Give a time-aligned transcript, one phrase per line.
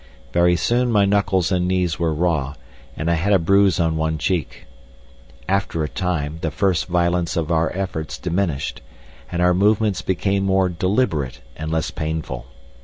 [0.33, 2.55] Very soon my knuckles and knees were raw,
[2.97, 4.65] and I had a bruise on one cheek.
[5.47, 8.81] After a time the first violence of our efforts diminished,
[9.31, 12.47] and our movements became more deliberate and less painful.